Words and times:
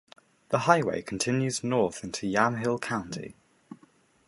The 0.49 0.57
highway 0.61 1.03
continues 1.03 1.63
north, 1.63 2.03
into 2.03 2.25
Yamhill 2.25 2.79
County. 2.79 3.35